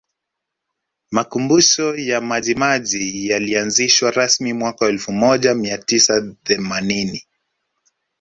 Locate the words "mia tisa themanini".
5.55-7.25